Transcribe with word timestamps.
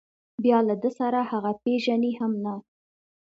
بیا 0.43 0.59
له 0.67 0.75
ده 0.83 0.89
سره 0.99 1.19
هغه 1.31 1.51
پېژني 1.63 2.11
هم 2.19 2.31
نه. 2.43 2.53